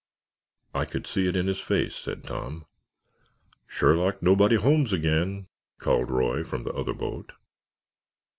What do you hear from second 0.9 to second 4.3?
see it in his face," Tom said. "Sherlock